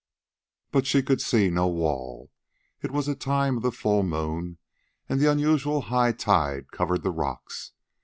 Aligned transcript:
But 0.71 0.87
she 0.87 1.03
could 1.03 1.21
see 1.21 1.51
no 1.51 1.67
wall. 1.67 2.31
It 2.81 2.89
was 2.89 3.05
the 3.05 3.13
time 3.13 3.57
of 3.57 3.61
the 3.61 3.71
full 3.71 4.01
moon, 4.01 4.57
and 5.07 5.19
the 5.19 5.31
unusual 5.31 5.79
high 5.93 6.11
tide 6.11 6.71
covered 6.71 7.03
the 7.03 7.11
rocks. 7.11 7.73